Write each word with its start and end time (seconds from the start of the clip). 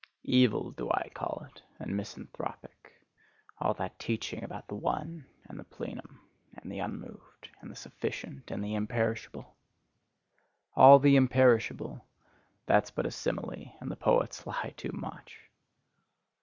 Evil 0.25 0.71
do 0.71 0.89
I 0.89 1.09
call 1.13 1.45
it 1.47 1.61
and 1.77 1.95
misanthropic: 1.95 3.03
all 3.59 3.75
that 3.75 3.99
teaching 3.99 4.43
about 4.43 4.67
the 4.67 4.73
one, 4.73 5.27
and 5.47 5.59
the 5.59 5.63
plenum, 5.63 6.21
and 6.57 6.71
the 6.71 6.79
unmoved, 6.79 7.51
and 7.59 7.69
the 7.69 7.75
sufficient, 7.75 8.49
and 8.49 8.63
the 8.63 8.73
imperishable! 8.73 9.55
All 10.75 10.97
the 10.97 11.15
imperishable 11.17 12.03
that's 12.65 12.89
but 12.89 13.05
a 13.05 13.11
simile, 13.11 13.75
and 13.79 13.91
the 13.91 13.95
poets 13.95 14.47
lie 14.47 14.73
too 14.75 14.91
much. 14.91 15.37